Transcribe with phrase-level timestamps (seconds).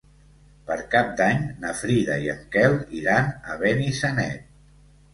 [0.69, 4.53] Per Cap d'Any na Frida i en Quel iran a Benissanet.